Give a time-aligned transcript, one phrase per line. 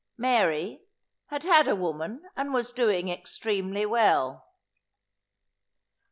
[0.17, 0.81] Mary
[1.27, 4.47] "had had a woman, and was doing extremely well."